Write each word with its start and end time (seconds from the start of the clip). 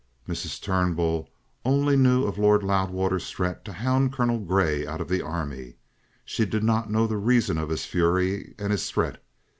Mrs. 0.27 0.59
Turnbull 0.59 1.29
only 1.63 1.95
knew 1.95 2.23
of 2.23 2.39
Lord 2.39 2.63
Loudwater's 2.63 3.29
threat 3.29 3.63
to 3.65 3.71
hound 3.73 4.11
Colonel 4.11 4.39
Grey 4.39 4.83
out 4.83 4.99
of 4.99 5.07
the 5.09 5.21
Army; 5.21 5.75
she 6.25 6.43
did 6.43 6.63
not 6.63 6.89
know 6.89 7.05
the 7.05 7.17
reason 7.17 7.59
of 7.59 7.69
his 7.69 7.85
fury 7.85 8.55
and 8.57 8.71
his 8.71 8.89
threat. 8.89 9.23